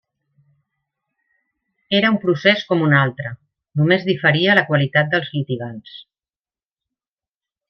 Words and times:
Era 1.97 2.09
un 2.13 2.17
procés 2.23 2.63
com 2.71 2.81
un 2.85 2.95
altre; 3.01 3.35
només 3.83 4.09
diferia 4.11 4.57
la 4.61 4.65
qualitat 4.71 5.13
dels 5.13 5.31
litigants. 5.37 5.95